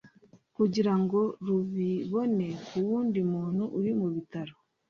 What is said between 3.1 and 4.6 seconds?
muntu uri mubitaro